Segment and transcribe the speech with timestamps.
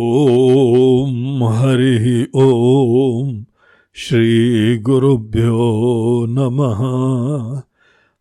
[0.00, 3.44] ॐ हरिः ॐ
[3.94, 7.62] श्रीगुरुभ्यो नमः।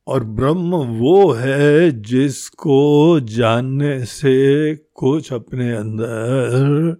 [0.06, 6.96] और ब्रह्म वो है जिसको जानने से कुछ अपने अंदर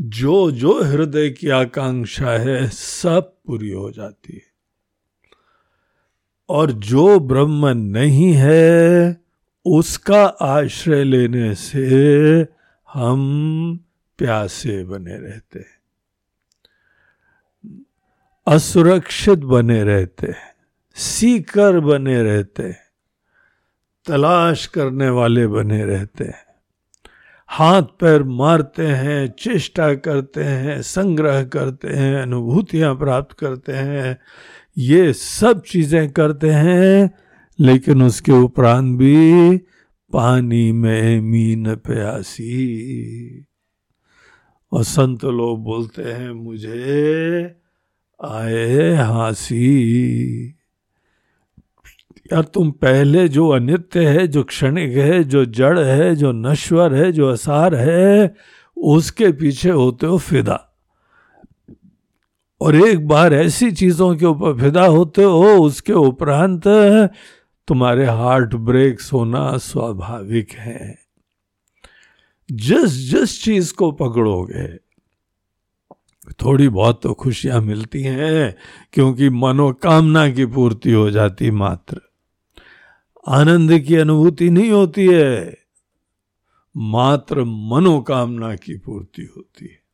[0.00, 4.54] जो जो हृदय की आकांक्षा है, सब पूरी हो जाती है।
[6.48, 9.20] और जो ब्रह्म नहीं है,
[9.64, 12.46] उसका आश्रय लेने से
[12.92, 13.76] हम
[14.18, 15.74] प्यासे बने रहते हैं।
[18.46, 20.54] असुरक्षित बने रहते हैं,
[20.94, 22.84] सीकर बने रहते हैं,
[24.06, 26.53] तलाश करने वाले बने रहते हैं।
[27.48, 34.18] हाथ पैर मारते हैं, चेष्टा करते हैं, संग्रह करते हैं, अनुभूतियाँ प्राप्त करते हैं,
[34.78, 37.10] ये सब चीज़ें करते हैं,
[37.60, 39.56] लेकिन उसके उपरांत भी
[40.12, 43.46] पानी में मीन प्यासी।
[44.72, 47.56] और संत लोग बोलते हैं, मुझे
[48.24, 50.53] आए हासी।
[52.34, 57.12] यार तुम पहले जो अनित्य है, जो क्षणिक है, जो जड़ है, जो नश्वर है,
[57.12, 58.34] जो असार है,
[58.76, 60.70] उसके पीछे होते हो फिदा।
[62.60, 66.62] और एक बार ऐसी चीज़ों के ऊपर फिदा होते हो, उसके उपरांत
[67.68, 70.98] तुम्हारे हार्ट ब्रेक्स होना स्वाभाविक है।
[72.52, 74.76] जिस जिस चीज़ को पकड़ोगे,
[76.32, 78.54] थोड़ी बहुत तो खुशियाँ मिलती हैं,
[78.92, 82.00] क्योंकि मनोकामना की पूर्ति हो जाती मात्र।
[83.28, 85.58] आनंद की अनुभूति नहीं होती है,
[86.76, 89.84] मात्र मनोकामना की पूर्ति होती है।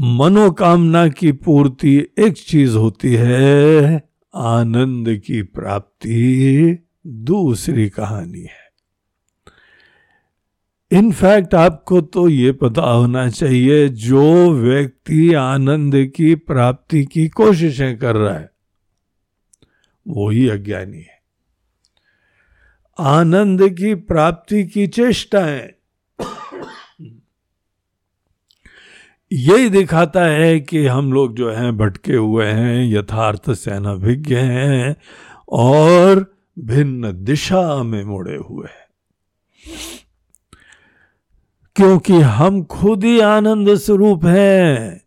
[0.00, 8.70] मनोकामना की पूर्ति एक चीज़ होती है, आनंद की प्राप्ति दूसरी कहानी है।
[10.92, 18.16] इनफैक्ट आपको तो ये पता होना चाहिए, जो व्यक्ति आनंद की प्राप्ति की कोशिशें कर
[18.16, 18.50] रहा है,
[20.08, 21.19] वो ही अज्ञानी है।
[23.00, 25.70] आनंद की प्राप्ति की चेष्टाएँ।
[29.32, 34.96] यही दिखाता है कि हम लोग जो हैं, भटके हुए हैं, यथार्थ से अनभिज्ञ हैं
[35.48, 38.90] और भिन्न दिशा में मुड़े हुए हैं।
[41.76, 45.00] क्योंकि हम खुद ही आनंद स्वरूप हैं।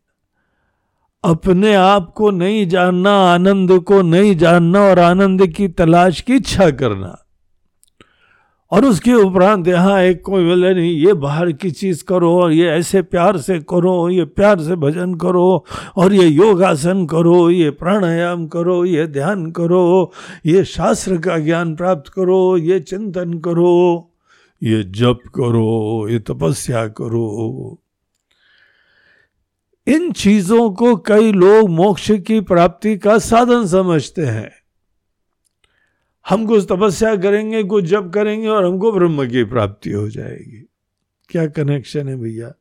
[1.24, 6.72] अपने आप को नहीं जानना, आनंद को नहीं जानना और आनंद की तलाश की इच्छा
[6.72, 7.23] करना।
[8.74, 12.70] और उसके उपरांत, यहाँ एक कोई बोले नहीं, ये बाहर की चीज़ करो, और ये
[12.70, 15.66] ऐसे प्यार से करो, ये प्यार से भजन करो,
[15.98, 20.12] और ये योगासन करो, ये प्राणायाम करो, ये ध्यान करो,
[20.46, 24.12] ये शास्त्र का ज्ञान प्राप्त करो, ये चिंतन करो,
[24.64, 27.80] ये जप करो, ये तपस्या करो।
[29.88, 34.63] इन चीज़ों को कई लोग मोक्ष की प्राप्ति का साधन समझते हैं।
[36.30, 40.70] हम कुछ तपस्या करेंगे कुछ जप करेंगे और हमको ब्रह्म की प्राप्ति हो जाएगी।
[41.30, 42.54] क्या कनेक्शन है भैया?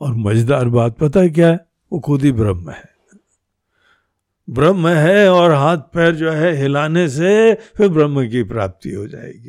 [0.00, 1.66] और मज़ेदार बात पता है क्या है?
[1.92, 2.88] वो खुद ही ब्रह्म है।
[4.50, 9.48] ब्रह्म है और हाथ पैर जो है हिलाने से फिर ब्रह्म की प्राप्ति हो जाएगी।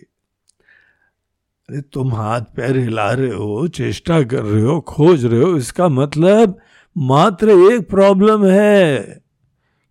[1.69, 5.87] अरे तुम हाथ पैर हिला रहे हो, चेष्टा कर रहे हो, खोज रहे हो, इसका
[5.87, 6.59] मतलब
[6.97, 9.21] मात्र एक प्रॉब्लम है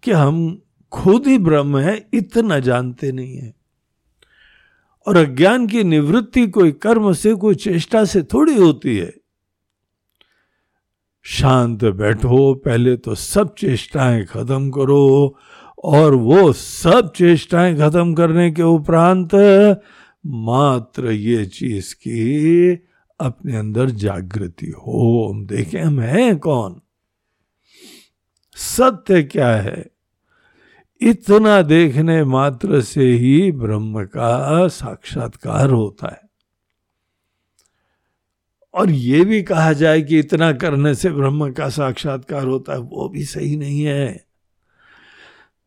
[0.03, 3.55] कि हम खुद ही ब्रह्म है, इतना जानते नहीं है।
[5.07, 9.15] और अज्ञान की निवृत्ति कोई कर्म से, कोई चेष्टा से थोड़ी होती है।
[11.23, 15.39] शांत बैठो, पहले तो सब चेष्टाएँ खत्म करो,
[15.85, 19.35] और वो सब चेष्टाएँ खत्म करने के उपरांत
[20.27, 22.71] मात्र ये चीज़ की
[23.21, 26.81] अपने अंदर जागृति हो। हम देखें, हम हैं कौन?
[28.57, 29.98] सत्य क्या है?
[31.01, 36.29] इतना देखने मात्र से ही ब्रह्म का साक्षात्कार होता है।
[38.75, 43.09] और ये भी कहा जाए कि इतना करने से ब्रह्म का साक्षात्कार होता है, वो
[43.09, 44.25] भी सही नहीं है।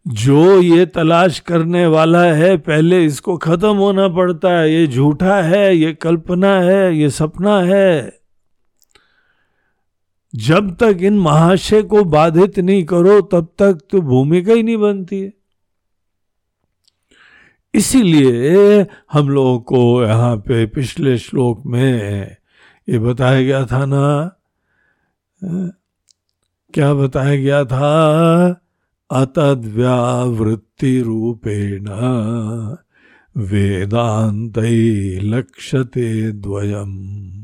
[0.08, 5.76] जो ये तलाश करने वाला है, पहले इसको खत्म होना पड़ता है। ये झूठा है,
[5.76, 8.21] ये कल्पना है, ये सपना है।
[10.34, 15.20] जब तक इन महाशय को बाधित नहीं करो, तब तक तो भूमिका ही नहीं बनती
[15.22, 15.34] है।
[17.74, 22.36] इसीलिए हम लोगों को यहाँ पे पिछले श्लोक में
[22.88, 24.32] ये बताया गया था ना,
[26.74, 27.92] क्या बताया गया था?
[29.10, 31.88] अतद्व्यावृत्ति रूपेण
[33.36, 34.58] वेदांत
[35.24, 37.41] लक्ष्यते द्वयम।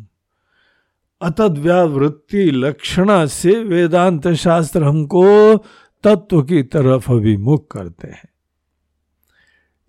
[1.22, 5.58] अतद्व्यावृत्ति लक्षणा से वेदांत शास्त्र हमको
[6.04, 8.30] तत्व की तरफ़ अभिमुख करते हैं।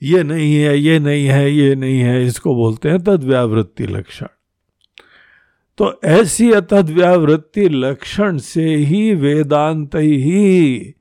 [0.03, 4.27] ये नहीं है, ये नहीं है, ये नहीं है, इसको बोलते हैं तद्व्यावृत्ति लक्षण।
[5.79, 10.95] तो ऐसी अतद्व्यावृत्ति लक्षण से ही वेदांत ही,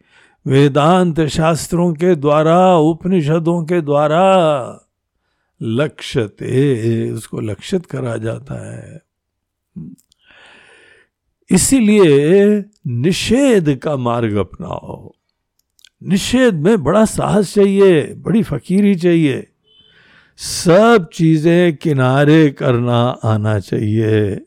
[0.48, 4.24] वेदांत शास्त्रों के द्वारा, उपनिषदों के द्वारा
[5.62, 9.02] लक्ष्यते उसको लक्षित करा जाता है।
[11.52, 15.12] इसीलिए निषेध का मार्ग अपनाओ।
[16.04, 19.48] निषेध में बड़ा साहस चाहिए, बड़ी फकीरी चाहिए।
[20.38, 24.42] सब चीज़ें किनारे करना आना चाहिए।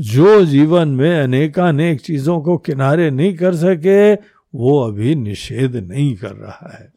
[0.00, 4.14] जो जीवन में अनेकानेक चीज़ों को किनारे नहीं कर सके,
[4.58, 6.92] वो अभी निषेध नहीं कर रहा है।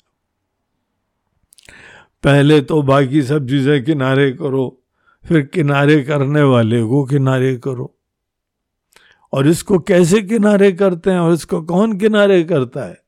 [2.23, 4.81] पहले तो बाकी सब चीज़ें किनारे करो,
[5.27, 7.96] फिर किनारे करने वाले को किनारे करो।
[9.33, 13.01] और इसको कैसे किनारे करते हैं और इसको कौन किनारे करता है?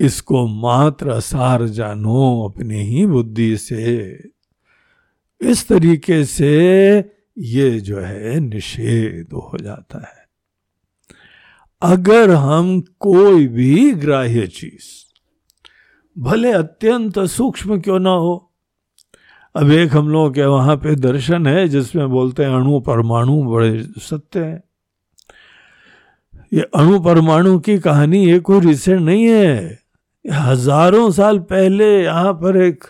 [0.00, 4.12] इसको मात्र सार जानो अपनी ही बुद्धि से।
[5.40, 6.96] इस तरीके से
[7.38, 10.20] ये जो है निषेध हो जाता है।
[11.82, 15.14] अगर हम कोई भी ग्राह्य चीज़,
[16.18, 18.49] भले अत्यंत सूक्ष्म क्यों ना हो
[19.54, 23.82] अब एक हम लोग के वहाँ पे दर्शन है, जिसमें बोलते हैं अणु परमाणु बड़े
[23.98, 24.62] सत्य हैं।
[26.52, 29.78] ये अणु परमाणु की कहानी ये कोई रिसेंट नहीं है।
[30.24, 32.84] हज़ारों साल पहले यहाँ पर एक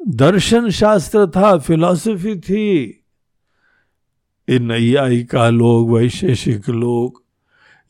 [0.00, 2.68] दर्शन शास्त्र था फिलॉसफी थी।
[4.48, 7.22] ये का लोग, वैशेषिक लोग,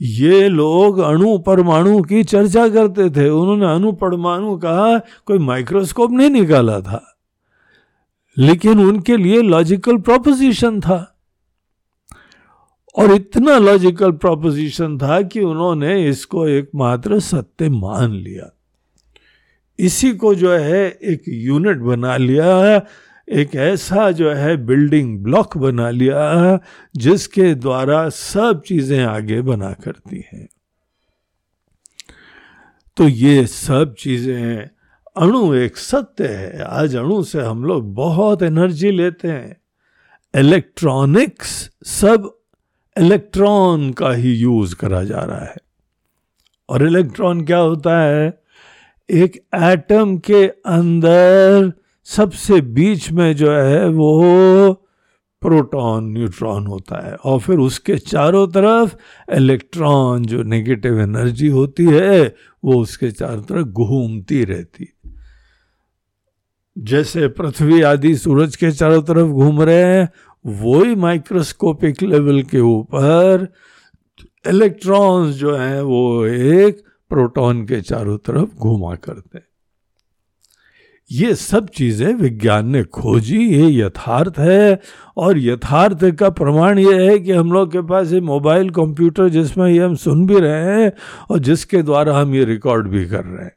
[0.00, 6.31] ये लोग अणु परमाणु की चर्चा करते थे। उन्होंने अणु परमाणु का कोई माइक्रोस्कोप नहीं
[6.31, 7.08] निकाला था।
[8.38, 11.08] लेकिन उनके लिए लॉजिकल प्रोपोजिशन था।
[12.96, 18.56] और इतना लॉजिकल प्रोपोजिशन था कि उन्होंने इसको एकमात्र सत्य मान लिया।
[19.79, 22.87] इसी को जो है एक यूनिट बना लिया,
[23.29, 26.58] एक ऐसा जो है बिल्डिंग ब्लॉक बना लिया,
[26.96, 30.49] जिसके द्वारा सब चीज़ें आगे बना करती हैं।
[32.96, 34.69] तो ये सब चीज़ें
[35.17, 39.56] अणु एक सत्य है। आज अणु से हम लोग बहुत एनर्जी लेते हैं।
[40.36, 42.39] इलेक्ट्रॉनिक्स सब
[42.98, 45.56] इलेक्ट्रॉन का ही यूज़ करा जा रहा है।
[46.69, 48.43] और इलेक्ट्रॉन क्या होता है?
[49.10, 51.72] एक एटम के अंदर
[52.05, 54.22] सबसे बीच में जो है वो
[55.41, 58.96] प्रोटॉन, न्यूट्रॉन होता है। और फिर उसके चारों तरफ़
[59.32, 64.89] इलेक्ट्रॉन जो नेगेटिव एनर्जी होती है, वो उसके चारों तरफ़ घूमती रहती
[66.79, 70.12] जैसे पृथ्वी आदि सूरज के चारों तरफ़ घूम रहे हैं,
[70.46, 73.52] वही माइक्रोस्कोपिक लेवल के ऊपर
[74.48, 79.44] इलेक्ट्रॉन्स जो हैं, वो एक प्रोटॉन के चारों तरफ़ घुमा करते हैं।
[81.12, 84.81] ये सब चीज़ें विज्ञान ने खोजी, ये यथार्थ है।
[85.17, 89.70] और यथार्थ का प्रमाण ये है कि हम लोग के पास ये मोबाइल कंप्यूटर जिसमें
[89.70, 90.93] ये हम सुन भी रहे हैं
[91.31, 93.56] और जिसके द्वारा हम ये रिकॉर्ड भी कर रहे हैं।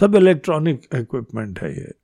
[0.00, 2.03] सब इलेक्ट्रॉनिक इक्विपमेंट है ये।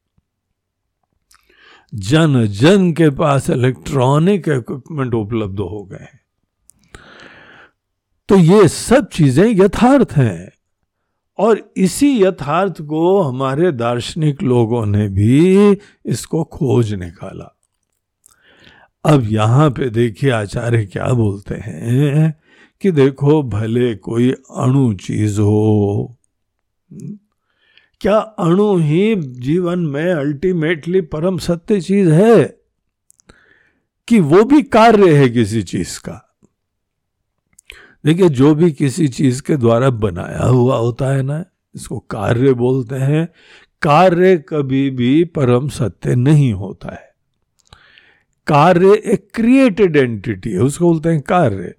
[1.94, 6.06] जन जन के पास इलेक्ट्रॉनिक इक्विपमेंट उपलब्ध हो गए
[8.28, 10.52] तो ये सब चीज़ें यथार्थ हैं
[11.38, 17.56] और इसी यथार्थ को हमारे दार्शनिक लोगों ने भी इसको खोज निकाला
[19.04, 22.40] अब यहाँ पे देखिए आचार्य क्या बोलते हैं
[22.80, 26.16] कि देखो, भले कोई अणु चीज़ हो?
[28.00, 32.60] क्या अणु ही जीवन में अल्टीमेटली परम सत्य चीज़ है?
[34.08, 36.36] कि वो भी कार्य है किसी चीज़ का?
[38.04, 42.94] देखिए, जो भी किसी चीज़ के द्वारा बनाया हुआ होता है ना, इसको कार्य बोलते
[42.94, 43.28] हैं।
[43.82, 47.14] कार्य कभी भी परम सत्य नहीं होता है।
[48.46, 51.74] कार्य एक क्रिएटेड एंटिटी है, उसको बोलते हैं कार्य।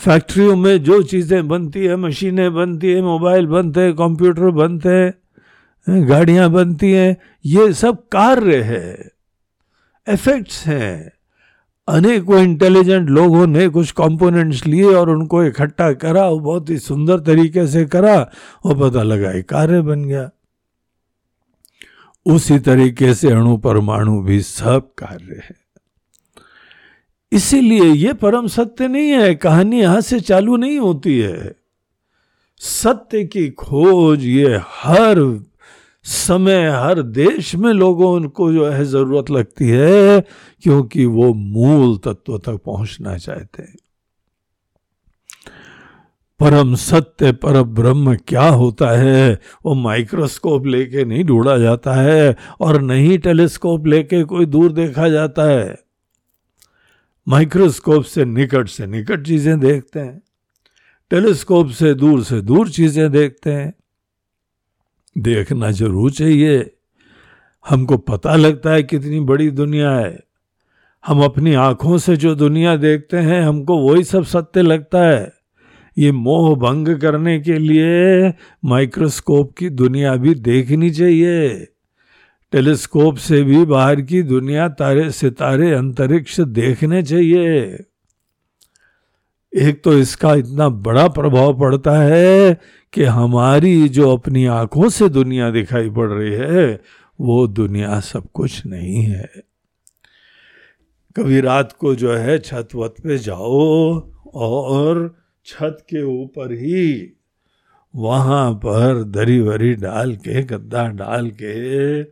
[0.00, 6.08] फैक्ट्रियों में जो चीज़ें बनती है, मशीनें बनती है, मोबाइल बनते हैं, कंप्यूटर बनते हैं,
[6.08, 7.16] गाड़ियाँ बनती हैं,
[7.46, 9.10] ये सब कार्य है
[10.06, 11.12] इफेक्ट्स हैं।
[11.88, 17.20] अनेकों इंटेलिजेंट लोगों ने कुछ कंपोनेंट्स लिए और उनको इकट्ठा करा, वो बहुत ही सुंदर
[17.20, 18.16] तरीके से करा
[18.66, 20.30] वो पता लगा एक कार्य बन गया।
[22.26, 25.69] उसी तरीके से अणु परमाणु भी सब कार्य है।
[27.32, 31.54] इसीलिए ये परम सत्य नहीं है, कहानी यहाँ से चालू नहीं होती है।
[32.56, 35.44] सत्य की खोज ये हर
[36.04, 40.20] समय, हर देश में लोगों को जो है ज़रूरत लगती है,
[40.62, 43.76] क्योंकि वो मूल तत्व तक पहुँचना चाहते हैं।
[46.40, 52.80] परम सत्य, पर ब्रह्म क्या होता है, वो माइक्रोस्कोप लेके नहीं ढूंढा जाता है, और
[52.80, 55.89] नहीं टेलीस्कोप लेके कोई दूर देखा जाता है।
[57.26, 60.20] माइक्रोस्कोप से निकट से निकट चीज़ें देखते हैं,
[61.10, 63.72] टेलीस्कोप से दूर से दूर चीज़ें देखते हैं।
[65.16, 66.70] देखना ज़रूर चाहिए।
[67.66, 70.18] हमको पता लगता है कितनी बड़ी दुनिया है।
[71.04, 75.32] हम अपनी आँखों से जो दुनिया देखते हैं, हमको वही सब सत्य लगता है।
[75.96, 78.32] ये मोह भंग करने के लिए
[78.64, 81.69] माइक्रोस्कोप की दुनिया भी देखनी चाहिए।
[82.52, 87.84] टेलीस्कोप से भी बाहर की दुनिया तारे, सितारे, अंतरिक्ष देखने चाहिए।
[89.56, 92.60] एक तो इसका इतना बड़ा प्रभाव पड़ता है
[92.92, 96.80] कि हमारी जो अपनी आँखों से दुनिया दिखाई पड़ रही है,
[97.20, 99.30] वो दुनिया सब कुछ नहीं है।
[101.16, 104.00] कभी रात को जो है छत वत पे जाओ
[104.34, 107.12] और छत के ऊपर ही
[107.96, 112.02] वहाँ पर दरी वरी डाल के, गद्दा डाल के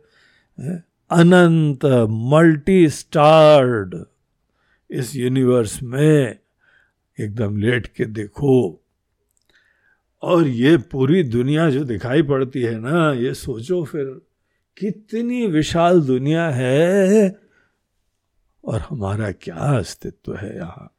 [1.11, 3.95] अनंत मल्टी स्टार्ड
[4.91, 6.37] इस यूनिवर्स में
[7.19, 8.81] एकदम लेट के देखो।
[10.21, 14.21] और ये पूरी दुनिया जो दिखाई पड़ती है ना, ये सोचो फिर,
[14.77, 17.39] कितनी विशाल दुनिया है
[18.65, 20.95] और हमारा क्या अस्तित्व है यहाँ?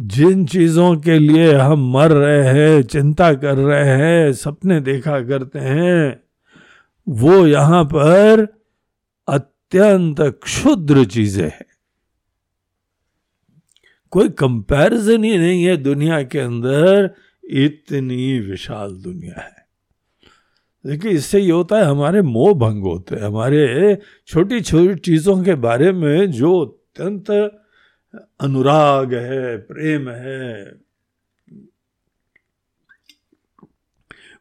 [0.00, 5.58] जिन चीज़ों के लिए हम मर रहे हैं, चिंता कर रहे हैं, सपने देखा करते
[5.58, 6.21] हैं
[7.08, 8.46] वो यहाँ पर
[9.28, 11.66] अत्यंत क्षुद्र चीज़ें हैं।
[14.10, 19.66] कोई कंपैरिजन ही नहीं है दुनिया के अंदर, इतनी विशाल दुनिया है।
[20.86, 25.54] देखिए, इससे ये होता है, हमारे मोह भंग होते हैं। हमारे छोटी छोटी चीज़ों के
[25.54, 27.30] बारे में जो अत्यंत
[28.40, 30.72] अनुराग है, प्रेम है,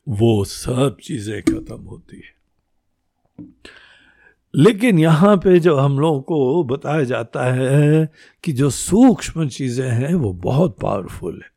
[0.10, 2.40] वो सब चीज़ें खत्म होती है।
[4.55, 8.10] लेकिन यहाँ पे जो हम लोगों को बताया जाता है
[8.43, 11.51] कि जो सूक्ष्म चीज़ें हैं, वो बहुत पावरफुल है।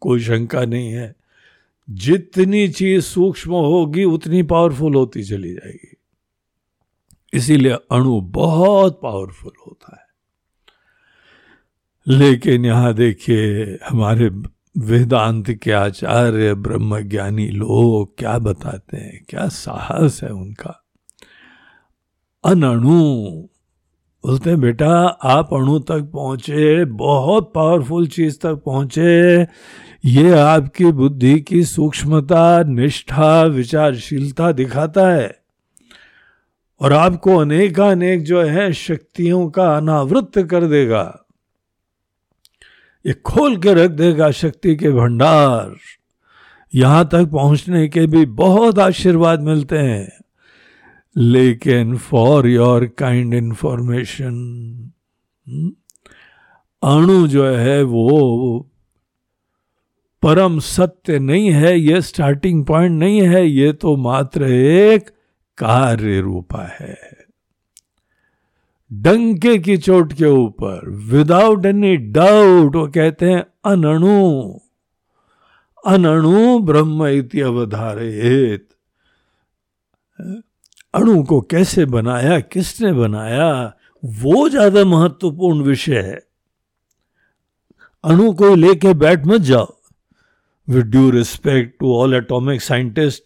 [0.00, 1.16] कोई शंका नहीं है।
[1.90, 5.96] जितनी चीज़ सूक्ष्म होगी, उतनी पावरफुल होती चली जाएगी।
[7.34, 10.10] इसीलिए अणु बहुत पावरफुल होता है।
[12.18, 14.30] लेकिन यहाँ देखिए, हमारे
[14.78, 20.79] वेदांत के आचार्य ब्रह्म ज्ञानी लोग क्या बताते हैं, क्या साहस है उनका।
[22.44, 23.14] अनणु।
[24.26, 29.42] बोलते बेटा, आप अणु तक पहुँचे, बहुत पावरफुल चीज़ तक पहुँचे।
[30.04, 35.36] ये आपकी बुद्धि की सूक्ष्मता, निष्ठा, विचारशीलता दिखाता है।
[36.80, 41.20] और आपको अनेकानेक जो है, शक्तियों का अनावृत कर देगा।
[43.06, 45.74] ये खोल के रख देगा शक्ति के भंडार।
[46.74, 50.12] यहाँ तक पहुँचने के भी बहुत आशीर्वाद मिलते हैं।
[51.16, 54.34] लेकिन फॉर योर काइंड इंफॉर्मेशन
[56.82, 58.66] अणु जो है वो
[60.22, 65.08] परम सत्य नहीं है, ये स्टार्टिंग पॉइंट नहीं है, ये तो मात्र एक
[65.58, 66.96] कार्य रूपा है।
[68.90, 74.58] डंके की चोट के ऊपर विदाउट एनी डाउट वो कहते हैं अनणु।
[75.84, 78.68] अनणु ब्रह्म इति अवधारित
[80.94, 86.20] अणु को कैसे बनाया, किसने बनाया, वो ज़्यादा महत्वपूर्ण विषय है।
[88.04, 89.76] अणु को लेके बैठ मत जाओ।
[90.68, 93.22] With due respect to all atomic scientist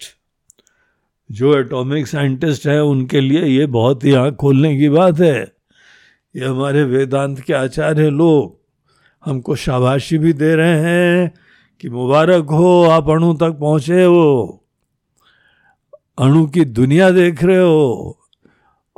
[1.31, 5.41] जो एटॉमिक साइंटिस्ट हैं, उनके लिए ये बहुत ही आँख खोलने की बात है।
[6.35, 8.57] ये हमारे वेदांत के आचार्य लोग।
[9.25, 11.33] हमको शाबाशी भी दे रहे हैं
[11.79, 14.64] कि मुबारक हो आप अणु तक पहुँचे हो।
[16.17, 18.19] अणु की दुनिया देख रहे हो।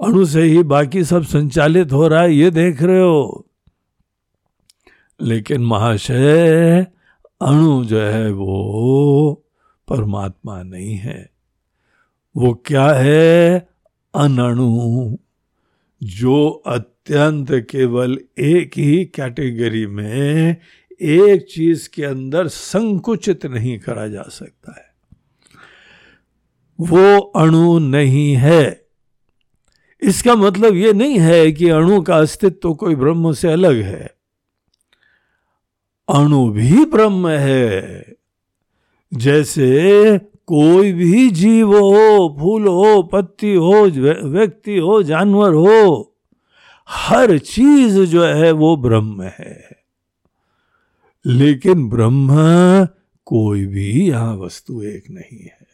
[0.03, 3.47] अणु से ही बाकी सब संचालित हो रहा है, ये देख रहे हो।
[5.21, 6.87] लेकिन महाशय,
[7.41, 9.45] अणु जो है वो
[9.87, 11.29] परमात्मा नहीं है।
[12.37, 13.69] वो क्या है?
[14.15, 15.17] अनणु।
[16.03, 20.57] जो अत्यंत केवल एक ही कैटेगरी में
[21.01, 24.86] एक चीज़ के अंदर संकुचित नहीं करा जा सकता है।
[26.79, 28.85] वो अणु नहीं है।
[30.01, 34.17] इसका मतलब ये नहीं है कि अणु का अस्तित्व तो कोई ब्रह्म से अलग है।
[36.09, 38.05] अणु भी ब्रह्म है।
[39.13, 40.17] जैसे
[40.47, 43.73] कोई भी जीव हो, फूल हो, पत्ती हो
[44.27, 46.13] व्यक्ति हो, जानवर हो,
[46.89, 49.69] हर चीज़ जो है वो ब्रह्म है।
[51.25, 52.27] लेकिन ब्रह्म
[53.25, 55.66] कोई भी यहाँ वस्तु एक नहीं है।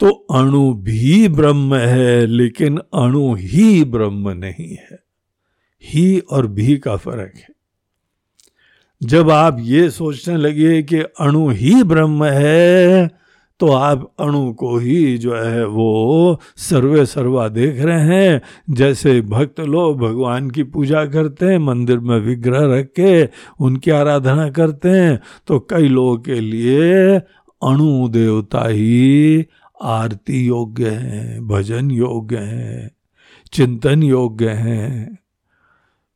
[0.00, 4.98] तो अणु भी ब्रह्म है, लेकिन अणु ही ब्रह्म नहीं है।
[5.84, 7.48] ही और भी का फ़र्क है।
[9.02, 13.10] जब आप ये सोचने लगे कि अणु ही ब्रह्म है
[13.60, 18.40] तो आप अणु को ही जो है वो सर्वे सर्वा देख रहे हैं।
[18.70, 23.28] जैसे भक्त लोग भगवान की पूजा करते हैं, मंदिर में विग्रह रख के
[23.64, 29.46] उनकी आराधना करते हैं तो कई लोगों के लिए अणु देवता ही
[29.82, 32.90] आरती योग्य हैं भजन योग्य हैं
[33.52, 35.18] चिंतन योग्य हैं।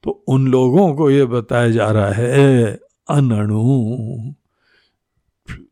[0.02, 4.35] तो उन लोगों को ये बताया जा रहा है अनणु।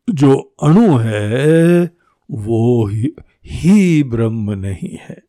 [0.09, 1.83] जो अणु है
[2.31, 5.23] वो ही, ही ब्रह्म नहीं है।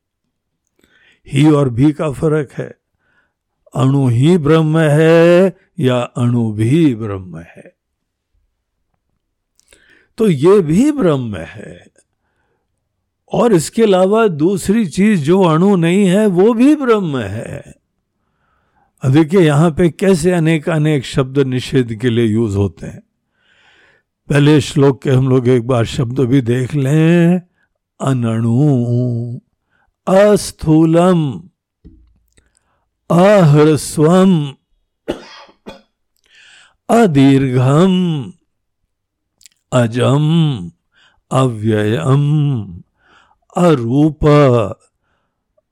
[1.29, 2.75] ही और भी का फ़र्क है।
[3.75, 7.77] अणु ही ब्रह्म है या अणु भी ब्रह्म है?
[10.19, 11.87] तो ये भी ब्रह्म है।
[13.33, 17.75] और इसके अलावा दूसरी चीज़ जो अणु नहीं है, वो भी ब्रह्म है।
[19.07, 23.03] देखिए, यहाँ पे कैसे अनेक अनेक शब्द निषेध के लिए यूज़ होते हैं।
[24.29, 27.41] पहले श्लोक के हम लोग एक बार शब्द भी देख लें।
[28.01, 29.41] अनणु,
[30.07, 31.43] अस्थूलम
[33.11, 34.55] अहृस्वम
[36.89, 38.25] अदीर्घम,
[39.73, 40.71] अजम,
[41.31, 42.83] अव्ययम।
[43.57, 44.25] अरूप,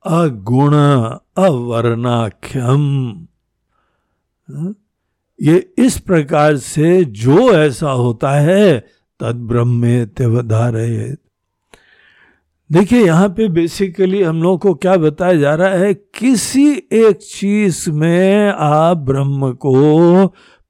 [0.05, 0.75] अगुण,
[1.37, 2.85] अवर्णाख्यम।
[5.39, 8.81] ये इस प्रकार से जो ऐसा होता है,
[9.21, 11.19] तद ब्रह्मे त्यवधारयत
[12.73, 17.91] देखिए, यहाँ पे बेसिकली हम लोग को क्या बताया जा रहा है, किसी एक चीज़
[17.91, 20.27] में आप ब्रह्म को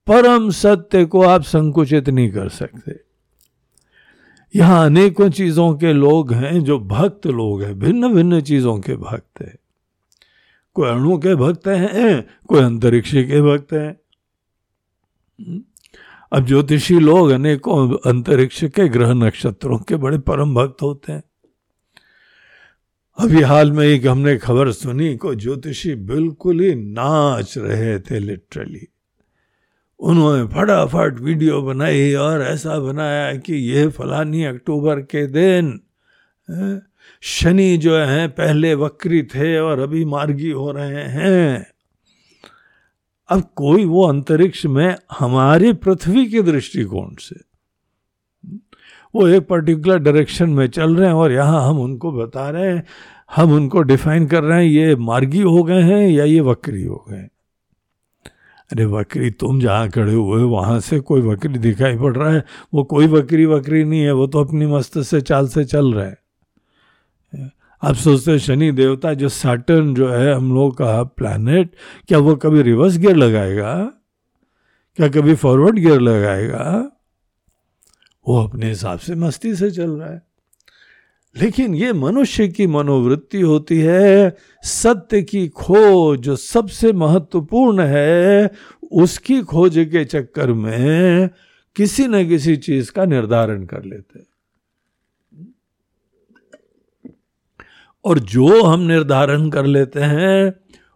[0.07, 3.10] परम सत्य को आप संकुचित नहीं कर सकते।
[4.57, 9.43] यहाँ अनेकों चीज़ों के लोग हैं जो भक्त लोग हैं भिन्न भिन्न चीज़ों के भक्त
[9.43, 9.59] हैं।
[10.75, 14.01] कोई अणु के भक्त हैं, कोई अंतरिक्ष के भक्त हैं।
[16.33, 21.23] अब ज्योतिषी लोग अनेकों अंतरिक्ष के ग्रह नक्षत्रों के बड़े परम भक्त होते हैं।
[23.19, 28.87] अभी हाल में एक हमने खबर सुनी को ज्योतिषी बिल्कुल ही नाच रहे थे लिटरली
[30.01, 35.81] उन्होंने फटाफट वीडियो बनाई और ऐसा बनाया कि ये फलानी अक्टूबर के दिन
[37.23, 41.67] शनि जो है, पहले वक्री थे और अभी मार्गी हो रहे हैं।
[43.29, 47.37] अब कोई वो अंतरिक्ष में हमारी पृथ्वी के दृष्टिकोण से,
[49.15, 52.85] वो एक पर्टिकुलर डायरेक्शन में चल रहे हैं और यहाँ हम उनको बता रहे हैं,
[53.37, 57.05] हम उनको डिफाइन कर रहे हैं, ये मार्गी हो गए हैं या ये वक्री हो
[57.11, 57.27] गए
[58.73, 62.45] अरे वक्री तुम जहाँ खड़े हुए वहाँ से कोई वक्री दिखाई पड़ रहा है?
[62.75, 66.07] वो कोई वक्री वक्री नहीं है, वो तो अपनी मस्त से चाल से चल रहा
[66.07, 66.21] है।
[67.83, 71.77] आप सोचते शनि देवता जो सैटर्न जो है, हम लोग का प्लैनेट
[72.09, 73.93] क्या वो कभी रिवर्स गियर लगाएगा?
[74.97, 76.93] क्या कभी फॉरवर्ड गियर लगाएगा?
[78.29, 80.30] वो अपने हिसाब से मस्ती से चल रहा है।
[81.37, 88.51] लेकिन ये मनुष्य की मनोवृत्ति होती है, सत्य की खोज जो सबसे महत्वपूर्ण है,
[88.93, 91.31] उसकी खोज के चक्कर में
[91.77, 94.27] किसी न किसी चीज़ का निर्धारण कर लेते हैं।
[98.05, 100.55] और जो हम निर्धारण कर लेते हैं,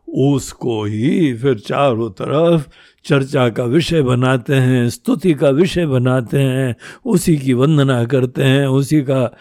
[0.09, 2.69] उसको ही फिर चारों तरफ़
[3.05, 8.67] चर्चा का विषय बनाते हैं, स्तुति का विषय बनाते हैं, उसी की वंदना करते हैं,
[8.67, 9.37] उसी का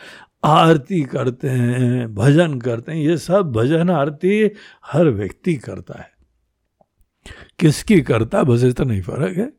[0.45, 4.51] आरती करते हैं, भजन करते हैं, ये सब भजन आरती
[4.91, 6.13] हर व्यक्ति करता है।
[7.59, 9.53] किसकी करता बस इतना नहीं फ़र्क है।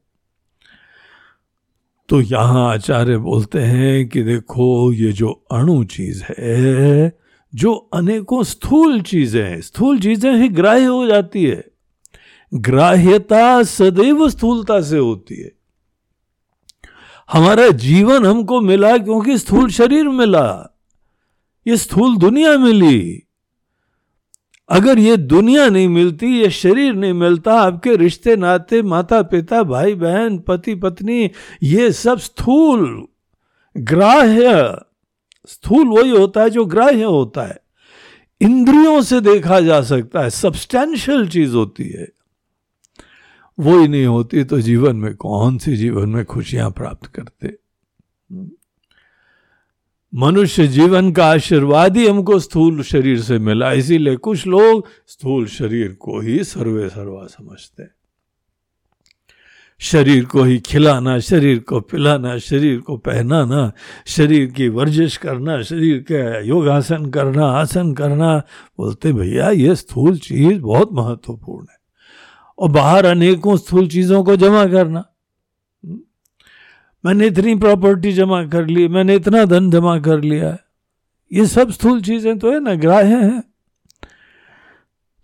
[2.08, 7.18] तो यहाँ आचार्य बोलते हैं कि देखो, ये जो अणु चीज़ है,
[7.54, 11.64] जो अनेकों स्थूल चीज़ें हैं, स्थूल चीज़ें ही ग्राह्य हो जाती है।
[12.54, 15.52] ग्राह्यता सदैव स्थूलता से होती है।
[17.32, 20.73] हमारा जीवन हमको मिला क्योंकि स्थूल शरीर मिला।
[21.66, 23.22] ये स्थूल दुनिया मिली।
[24.68, 29.94] अगर ये दुनिया नहीं मिलती, ये शरीर नहीं मिलता, आपके रिश्ते, नाते माता पिता भाई
[29.94, 31.30] बहन पति पत्नी
[31.62, 33.06] ये सब स्थूल
[33.76, 34.78] ग्राह्य।
[35.46, 37.58] स्थूल वही होता है जो ग्राह्य होता है।
[38.40, 42.08] इंद्रियों से देखा जा सकता है सब्सटैंशियल चीज़ होती है।
[43.58, 47.56] वो ही नहीं होती तो जीवन में कौन सी जीवन में खुशियाँ प्राप्त करते?
[50.14, 55.96] मनुष्य जीवन का आशीर्वाद ही हमको स्थूल शरीर से मिला। इसीलिए कुछ लोग स्थूल शरीर
[56.00, 57.90] को ही सर्वे सर्वा समझते हैं।
[59.78, 63.72] शरीर को ही खिलाना, शरीर को पिलाना, शरीर को पहनाना,
[64.06, 68.38] शरीर की वर्जिश करना, शरीर के योगासन करना, आसन करना,
[68.78, 71.76] बोलते, भैया, ये स्थूल चीज़ बहुत महत्वपूर्ण है।
[72.58, 75.04] और बाहर अनेकों स्थूल चीज़ों को जमा करना।
[77.04, 80.56] मैंने इतनी प्रॉपर्टी जमा कर ली, मैंने इतना धन जमा कर लिया
[81.30, 83.42] ये सब स्थूल चीज़ें तो है, ना ग्राह्य हैं।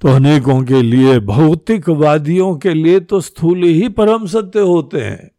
[0.03, 5.31] तो अनेकों के लिए, भौतिकवादियों के लिए तो स्थूल ही परम सत्य होते हैं।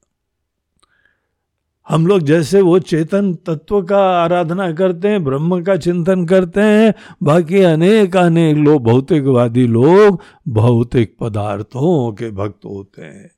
[1.87, 6.93] हम लोग जैसे वो चेतन तत्व का आराधना करते हैं, ब्रह्म का चिंतन करते हैं,
[7.23, 13.31] बाकी अनेक अनेक लोग भौतिकवादी लोग भौतिक पदार्थों के भक्त होते हैं,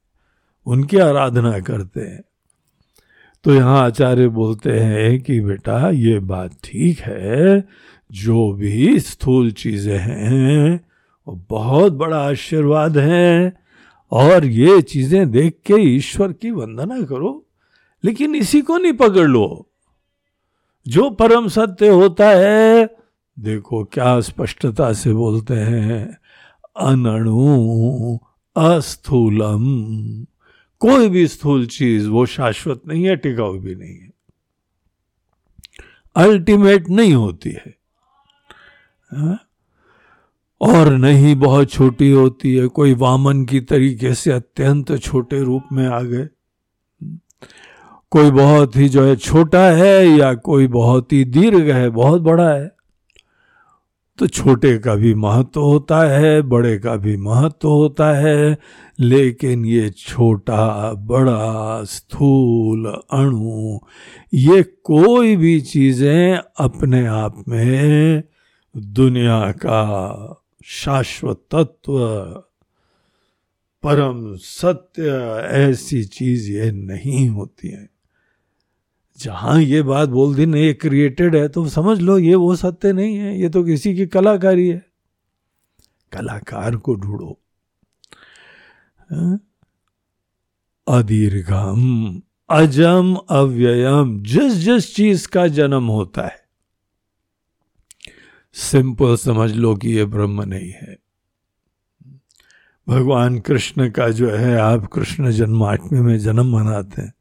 [0.68, 2.24] उनकी आराधना करते हैं।
[3.46, 7.68] तो यहाँ आचार्य बोलते हैं कि बेटा, ये बात ठीक है,
[8.12, 10.86] जो भी स्थूल चीज़ें हैं,
[11.28, 13.54] वो बहुत बड़ा आशीर्वाद है,
[14.12, 17.46] और ये चीज़ें देख के ईश्वर की वंदना करो,
[18.04, 19.68] लेकिन इसी को नहीं पकड़ लो।
[20.88, 22.96] जो परम सत्य होता है,
[23.40, 26.18] देखो क्या स्पष्टता से बोलते हैं,
[26.78, 28.18] अनणु
[28.56, 29.64] अस्थूलम।
[30.84, 34.12] कोई भी स्थूल चीज़ वो शाश्वत नहीं है, टिकाऊ भी नहीं है।
[36.16, 37.76] अल्टीमेट नहीं होती है।
[39.14, 39.38] हा?
[40.62, 45.88] और नहीं, बहुत छोटी होती है। कोई वामन की तरीके से अत्यंत छोटे रूप में
[45.88, 46.28] आ गए।
[48.12, 52.50] कोई बहुत ही जो है छोटा है या कोई बहुत ही दीर्घ है, बहुत बड़ा
[52.50, 52.72] है।
[54.18, 58.58] तो छोटे का भी महत्व होता है, बड़े का भी महत्व होता है,
[59.00, 63.80] लेकिन ये छोटा, बड़ा, स्थूल अणु,
[64.34, 68.24] ये कोई भी चीज़ें अपने आप में
[68.78, 69.84] दुनिया का
[70.66, 72.00] शाश्वत तत्व,
[73.84, 75.04] परम सत्य,
[75.52, 77.93] ऐसी चीज़ ये नहीं होती है।
[79.24, 82.94] जहाँ ये बात बोल दी, नहीं, ये क्रिएटेड है तो समझ लो, ये वो सत्य
[82.94, 84.86] नहीं है, ये तो किसी की कलाकारी है।
[86.14, 87.40] कलाकार को ढूंढो।
[89.12, 89.40] हाँ?
[90.88, 96.44] अदीर्घम, अजम, अव्ययम, जिस जिस चीज़ का जन्म होता है।
[98.54, 100.98] सिंपल समझ लो कि ये ब्रह्म नहीं है।
[102.90, 107.14] भगवान कृष्ण का जो है, आप कृष्ण जन्माष्टमी में जन्म मनाते हैं।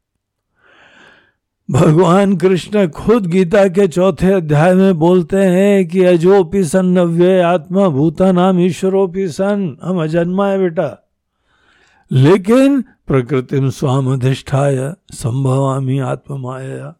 [1.73, 7.89] भगवान कृष्ण खुद गीता के चौथे अध्याय में बोलते हैं कि अजोपी सन नव्य आत्मा
[7.89, 11.09] भूता नाम ईश्वरोपि सन। हम अजन्मा है बेटा।
[12.11, 16.95] लेकिन प्रकृति स्वाम अधिष्ठाय संभवामी आत्म माया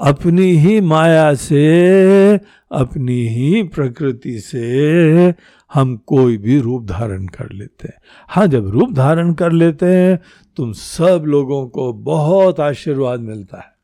[0.00, 2.36] अपनी ही माया से,
[2.72, 5.34] अपनी ही प्रकृति से
[5.74, 10.20] हम कोई भी रूप धारण कर लेते हैं। हाँ जब रूप धारण कर लेते हैं,
[10.56, 13.77] तुम सब लोगों को बहुत आशीर्वाद मिलता है।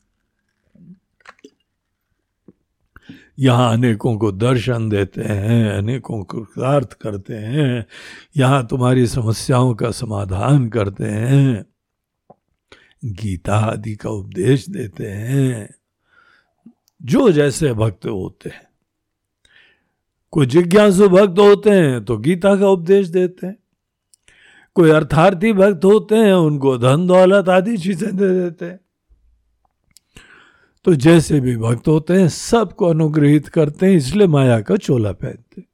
[3.39, 7.87] यहाँ अनेकों को दर्शन देते हैं, अनेकों को कृतार्थ करते हैं,
[8.37, 11.65] यहाँ तुम्हारी समस्याओं का समाधान करते हैं।
[13.05, 15.75] गीता आदि का उपदेश देते हैं।
[17.03, 18.67] जो जैसे भक्त होते हैं,
[20.31, 23.57] कोई जिज्ञासु भक्त होते हैं तो गीता का उपदेश देते हैं।
[24.75, 28.81] कोई अर्थार्थी भक्त होते हैं, उनको धन, दौलत आदि चीज़ें दे देते हैं।
[30.85, 35.65] तो जैसे भी भक्त होते हैं, सबको अनुग्रहित करते हैं, इसलिए माया का चोला पहनते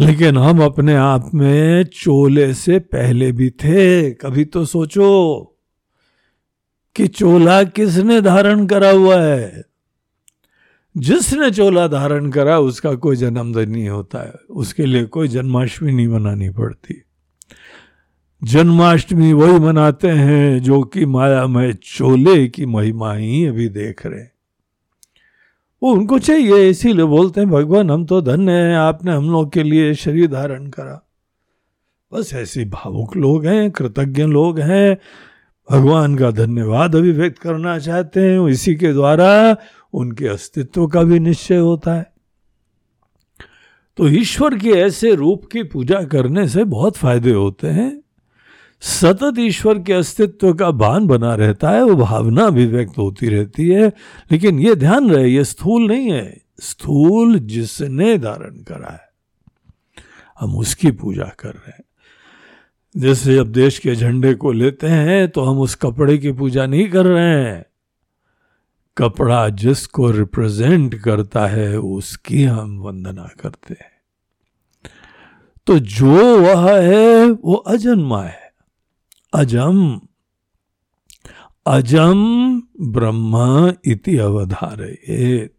[0.00, 5.40] लेकिन हम अपने आप में चोले से पहले भी थे, कभी तो सोचो
[6.96, 9.62] कि चोला किसने धारण करा हुआ है?
[10.96, 16.08] जिसने चोला धारण करा, उसका कोई जन्मदिन नहीं होता है, उसके लिए कोई जन्माष्टमी नहीं
[16.08, 17.02] मनानी पड़ती।
[18.44, 24.24] जन्माष्टमी वही मनाते हैं जो कि माया में चोले की महिमा ही अभी देख रहे
[25.82, 29.62] वो उनको चाहिए, इसीलिए बोलते हैं, भगवान, हम तो धन्य हैं, आपने हम लोग के
[29.62, 31.08] लिए शरीर धारण करा।
[32.12, 34.98] बस ऐसे भावुक लोग हैं, कृतज्ञ लोग हैं।
[35.70, 39.56] भगवान का धन्यवाद अभिव्यक्त करना चाहते हैं, इसी के द्वारा
[39.92, 42.12] उनके अस्तित्व का भी निश्चय होता है।
[43.96, 48.02] तो ईश्वर के ऐसे रूप की पूजा करने से बहुत फ़ायदे होते हैं।
[48.80, 53.92] सतत ईश्वर के अस्तित्व का भान बना रहता है, वो भावना अभिव्यक्त होती रहती है।
[54.32, 59.10] लेकिन ये ध्यान रहे, ये स्थूल नहीं है। स्थूल जिसने धारण करा है।
[60.40, 61.84] हम उसकी पूजा कर रहे हैं।
[62.96, 66.88] जैसे अब देश के झंडे को लेते हैं तो हम उस कपड़े की पूजा नहीं
[66.88, 67.66] कर रहे हैं।
[68.98, 73.90] कपड़ा जिसको रिप्रेजेंट करता है, उसकी हम वंदना करते हैं।
[75.66, 78.49] तो जो वह है, वो अजन्मा है।
[79.32, 80.00] अजम।
[81.66, 83.36] अजम ब्रह्म
[83.84, 85.54] इति अवधारयेत।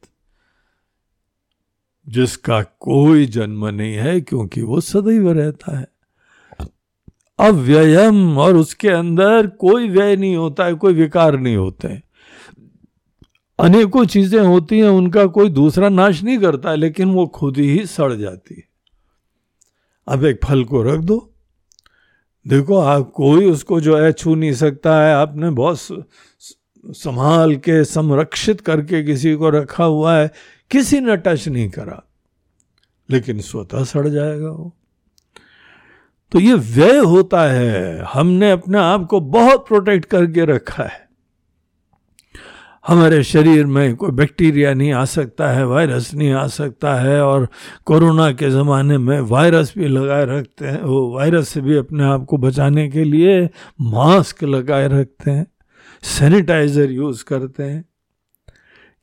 [2.10, 5.88] जिसका कोई जन्म नहीं है, क्योंकि वो सदैव रहता है।
[7.40, 12.04] अव्ययम, और उसके अंदर कोई व्यय नहीं होता है, कोई विकार नहीं होते हैं।
[13.60, 18.14] अनेकों चीज़ें होती हैं, उनका कोई दूसरा नाश नहीं करता, लेकिन वो खुद ही सड़
[18.14, 18.64] जाती है।
[20.08, 21.28] अब एक फल को रख दो
[22.46, 25.78] देखो, आप कोई उसको जो है छू नहीं सकता है। आपने बहुत
[26.86, 30.32] संभाल के, संरक्षित करके किसी को रखा हुआ है।
[30.72, 32.02] किसी ने टच नहीं करा,
[33.10, 34.74] लेकिन स्वतः सड़ जाएगा वो।
[36.32, 41.11] तो ये व्यय होता है। हमने अपने आप को बहुत प्रोटेक्ट करके रखा है।
[42.86, 47.48] हमारे शरीर में कोई बैक्टीरिया नहीं आ सकता है, वायरस नहीं आ सकता है और
[47.86, 52.26] कोरोना के ज़माने में वायरस भी लगाए रखते हैं। वो वायरस से भी अपने आप
[52.26, 53.44] को बचाने के लिए
[53.82, 55.46] मास्क लगाए रखते हैं,
[56.04, 57.86] सैनिटाइज़र यूज़ करते हैं।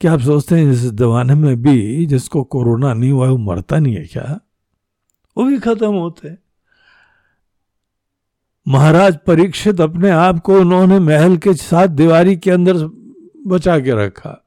[0.00, 3.94] क्या आप सोचते हैं इस जमाने में भी जिसको कोरोना नहीं हुआ वो मरता नहीं
[3.94, 4.38] है क्या?
[5.36, 6.38] वो भी ख़त्म होते हैं।
[8.66, 12.76] महाराज परीक्षित अपने आप को उन्होंने महल के साथ दीवारी के अंदर
[13.48, 14.44] बचा के रखा।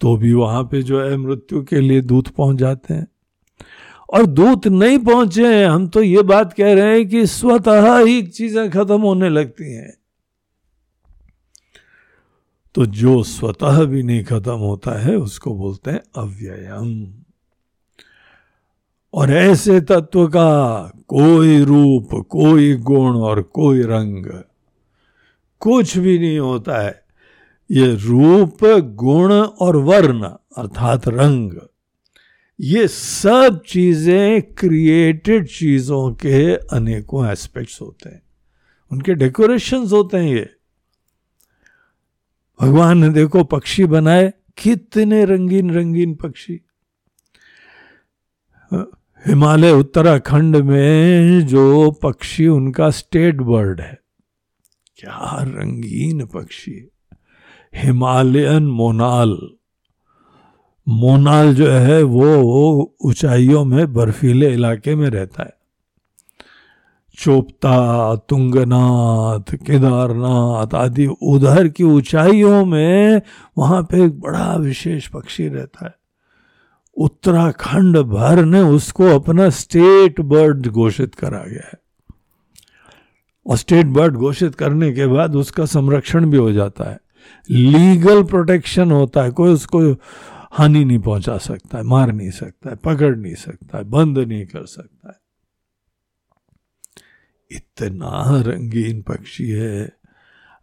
[0.00, 3.06] तो भी वहाँ पे जो है मृत्यु के लिए दूत पहुँच जाते हैं।
[4.12, 8.22] और दूत नहीं पहुँचे हैं, हम तो ये बात कह रहे हैं कि स्वतः ही
[8.22, 9.94] चीज़ें खत्म होने लगती हैं।
[12.74, 17.14] तो जो स्वतः भी नहीं खत्म होता है, उसको बोलते हैं अव्ययम।
[19.14, 24.26] और ऐसे तत्व का कोई रूप, कोई गुण और कोई रंग
[25.60, 27.03] कुछ भी नहीं होता है।
[27.70, 30.22] ये रूप, गुण और वर्ण,
[30.56, 31.52] अर्थात रंग,
[32.60, 38.22] ये सब चीज़ें क्रिएटेड चीज़ों के अनेकों एस्पेक्ट्स होते हैं।
[38.92, 40.50] उनके डेकोरेशंस होते हैं ये।
[42.60, 46.60] भगवान ने देखो पक्षी बनाए, कितने रंगीन रंगीन पक्षी।
[49.26, 53.98] हिमालय उत्तराखंड में जो पक्षी, उनका स्टेट बर्ड है।
[54.96, 56.90] क्या रंगीन पक्षी।
[57.76, 59.38] हिमालयन मोनाल।
[60.88, 65.54] मोनाल जो है, वो ऊंचाइयों में बर्फीले इलाके में रहता है।
[67.18, 73.22] चोपता, तुंगनाथ, केदारनाथ आदि उधर की ऊंचाइयों में
[73.58, 75.94] वहाँ पे एक बड़ा विशेष पक्षी रहता है।
[76.96, 81.78] उत्तराखंड भर ने उसको अपना स्टेट बर्ड घोषित करा गया है।
[83.46, 86.98] और स्टेट बर्ड घोषित करने के बाद उसका संरक्षण भी हो जाता है।
[87.50, 89.92] लीगल प्रोटेक्शन होता है, कोई उसको
[90.52, 94.46] हानि नहीं पहुँचा सकता है, मार नहीं सकता है, पकड़ नहीं सकता है, बंद नहीं
[94.46, 95.20] कर सकता है।
[97.50, 99.92] इतना रंगीन पक्षी है,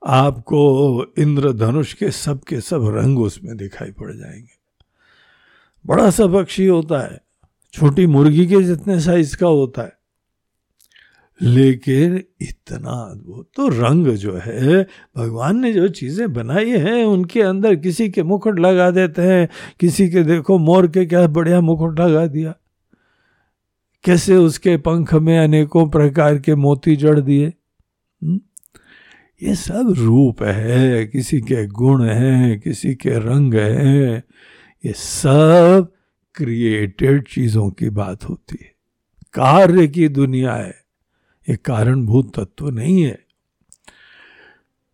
[0.07, 4.61] आपको इंद्रधनुष के सब के सब रंग उसमें दिखाई पड़ जाएँगे।
[5.85, 7.21] बड़ा सा पक्षी होता है,
[7.73, 10.00] छोटी मुर्गी के जितने साइज़ का होता है
[11.41, 17.75] लेकिन इतना अद्भुत तो रंग जो है, भगवान ने जो चीज़ें बनाई हैं, उनके अंदर
[17.75, 19.49] किसी के मुकुट लगा देते हैं।
[19.79, 22.55] किसी के देखो मोर के क्या बढ़िया मुकुट लगा दिया।
[24.03, 27.47] कैसे उसके पंख में अनेकों प्रकार के मोती जड़ दिए।
[28.23, 28.39] हम्म?
[29.43, 34.23] ये सब रूप है, किसी के गुण हैं, किसी के रंग हैं।
[34.85, 35.93] ये सब
[36.35, 38.71] क्रिएटेड चीज़ों की बात होती है।
[39.33, 40.80] कार्य की दुनिया है।
[41.51, 43.19] ये कारणभूत तत्व नहीं है।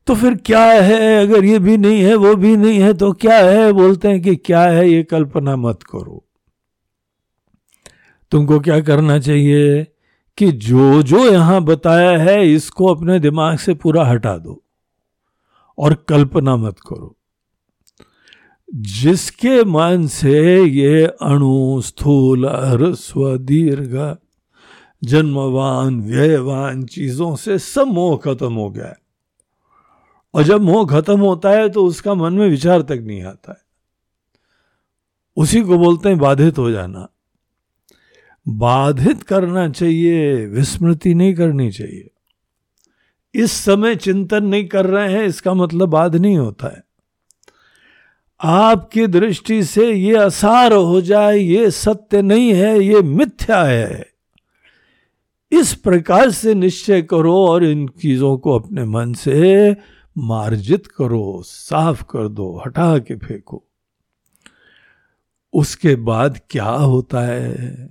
[0.08, 1.28] तो फिर क्या है?
[1.28, 3.72] अगर ये भी नहीं है, वो भी नहीं है तो क्या है?
[3.72, 4.90] बोलते हैं कि क्या है?
[4.90, 6.26] ये कल्पना मत करो।
[8.32, 9.88] तुमको क्या करना चाहिए?
[10.38, 14.64] कि जो जो यहाँ बताया है, इसको अपने दिमाग से पूरा हटा दो
[15.78, 17.18] और कल्पना मत करो।
[18.76, 24.18] जिसके मन से ये अणु स्थूल ह्रस्व दीर्घ
[25.04, 28.98] जन्मवान, व्ययवान चीज़ों से सब मोह खत्म हो गया है।
[30.34, 33.62] और जब मोह खत्म होता है तो उसका मन में विचार तक नहीं आता है।
[35.38, 37.08] उसी को बोलते हैं बाधित हो जाना।
[38.48, 42.10] बाधित करना चाहिए, विस्मृति नहीं करनी चाहिए।
[43.34, 46.84] इस समय चिंतन नहीं कर रहे हैं, इसका मतलब बाध नहीं होता है।
[48.44, 54.17] आपकी दृष्टि से ये असार हो जाए, ये सत्य नहीं है, ये मिथ्या है।
[55.52, 59.76] इस प्रकार से निश्चय करो और इन चीज़ों को अपने मन से
[60.18, 63.64] मार्जित करो, साफ़ कर दो, हटा के फेंको।
[65.54, 67.90] उसके बाद क्या होता है?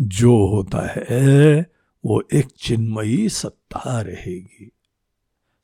[0.00, 1.72] जो होता है,
[2.04, 4.72] वो एक चिन्मयी सत्ता रहेगी।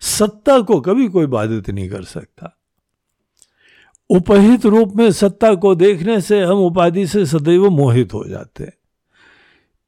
[0.01, 2.59] सत्ता को कभी कोई बाधित नहीं कर सकता।
[4.11, 8.78] उपहित रूप में सत्ता को देखने से हम उपाधि से सदैव मोहित हो जाते हैं।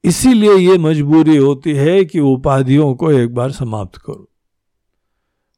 [0.03, 4.27] इसीलिए ये मजबूरी होती है कि उपाधियों को एक बार समाप्त करो।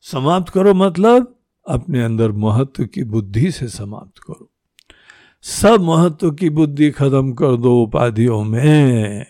[0.05, 4.49] समाप्त करो मतलब अपने अंदर महत्व की बुद्धि से समाप्त करो।
[5.45, 9.25] सब महत्व की बुद्धि खत्म कर दो उपाधियों में।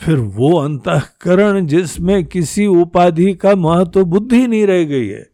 [0.00, 5.26] फिर वो अंतकरण जिसमें किसी उपाधि का महत्व बुद्धि नहीं रह गई है,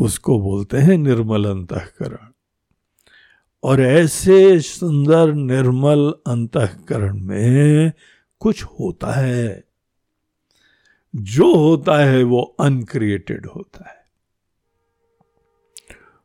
[0.00, 2.32] उसको बोलते हैं निर्मल अंतकरण।
[3.64, 7.92] और ऐसे सुंदर निर्मल अंतकरण में
[8.40, 9.64] कुछ होता है।
[11.16, 14.04] जो होता है वो अनक्रिएटेड होता है।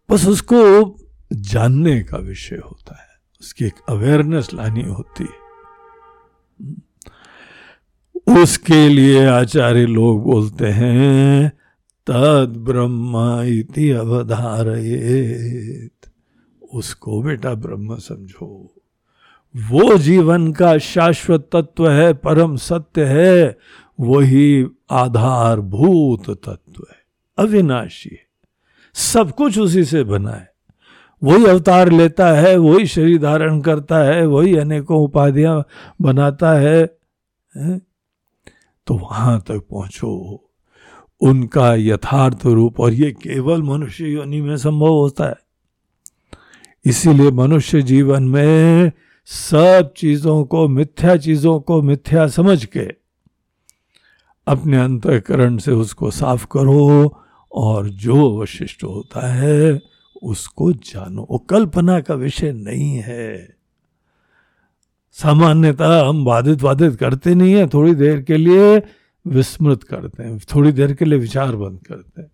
[0.09, 0.95] बस उसको
[1.33, 3.07] जानने का विषय होता है।
[3.41, 5.39] उसकी एक अवेयरनेस लानी होती है।
[8.43, 11.51] उसके लिए आचार्य लोग बोलते हैं
[12.07, 15.98] तद ब्रह्म इति अवधारयेत।
[16.73, 18.75] उसको बेटा ब्रह्म समझो।
[19.57, 23.57] वो जीवन का शाश्वत तत्व है परम सत्य है
[23.99, 26.97] वही आधारभूत तत्व है
[27.37, 28.29] अविनाशी है।
[28.93, 30.51] सब कुछ उसी से बना है।
[31.23, 35.65] वही अवतार लेता है वही शरीर धारण करता है वही अनेकों उपाधियाँ
[36.01, 36.97] बनाता है,
[37.57, 37.81] है?
[38.87, 40.43] तो वहाँ तक पहुंचो।
[41.21, 45.48] उनका यथार्थ रूप और ये केवल मनुष्य योनि में संभव होता है।
[46.89, 48.91] इसीलिए मनुष्य जीवन में
[49.25, 52.87] सब चीज़ों को, मिथ्या चीज़ों को मिथ्या समझ के
[54.47, 57.17] अपने अंतकरण से उसको साफ़ करो
[57.51, 59.81] और जो अवशिष्ट होता है
[60.23, 63.55] उसको जानो। वो कल्पना का विषय नहीं है।
[65.11, 68.81] सामान्यतः हम बाधित वादित करते नहीं है, थोड़ी देर के लिए
[69.27, 72.31] विस्मृत करते हैं, थोड़ी देर के लिए विचार बंद करते हैं।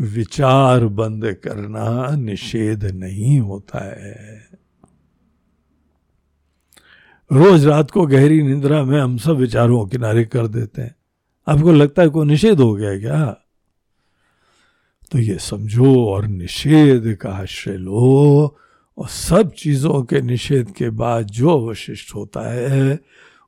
[0.00, 4.48] विचार बंद करना निषेध नहीं होता है।
[7.32, 10.94] रोज रात को गहरी निंद्रा में हम सब विचारों किनारे कर देते हैं।
[11.48, 13.36] आपको लगता है कोई निषेध हो गया क्या?
[15.12, 18.58] तो ये समझो और निषेध का आश्रय लो
[18.98, 23.00] और सब चीज़ों के निषेध के बाद जो अवशिष्ट होता है,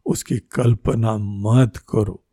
[0.07, 2.25] उसकी कल्पना मत करो।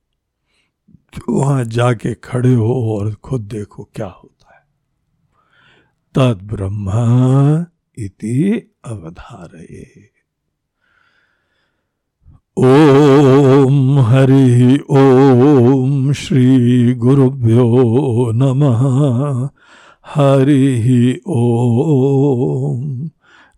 [1.13, 4.61] तो वहाँ जाके खड़े हो और खुद देखो क्या होता है।
[6.15, 6.89] तद ब्रह्म
[7.97, 10.09] इति अवधारये।
[12.57, 19.49] ओम हरि ओम श्री गुरुभ्यो नमः।
[20.05, 23.09] हरि ओम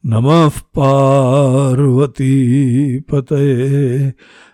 [0.06, 2.34] नमः पार्वती
[3.00, 4.10] पते